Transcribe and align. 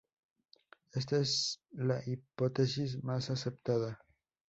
Esta 0.93 1.17
es 1.19 1.61
la 1.73 2.01
hipótesis 2.09 3.03
más 3.03 3.29
aceptada. 3.29 3.99